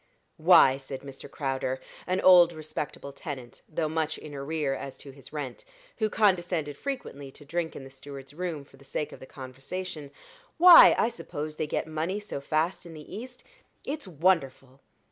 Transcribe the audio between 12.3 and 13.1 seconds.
fast in